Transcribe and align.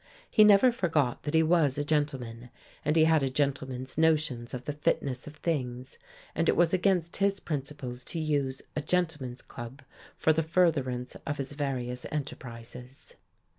He 0.31 0.43
never 0.43 0.71
forgot 0.71 1.21
that 1.21 1.35
he 1.35 1.43
was 1.43 1.77
a 1.77 1.83
gentleman, 1.83 2.49
and 2.83 2.95
he 2.95 3.03
had 3.05 3.21
a 3.21 3.29
gentleman's 3.29 3.99
notions 3.99 4.51
of 4.51 4.65
the 4.65 4.73
fitness 4.73 5.27
of 5.27 5.35
things, 5.35 5.99
and 6.33 6.49
it 6.49 6.55
was 6.55 6.73
against 6.73 7.17
his 7.17 7.39
principles 7.39 8.03
to 8.05 8.19
use, 8.19 8.63
a 8.75 8.81
gentleman's 8.81 9.43
club 9.43 9.83
for 10.17 10.33
the 10.33 10.41
furtherance 10.41 11.15
of 11.27 11.37
his 11.37 11.51
various 11.51 12.07
enterprises. 12.11 13.13